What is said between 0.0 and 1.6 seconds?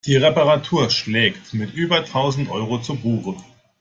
Die Reparatur schlägt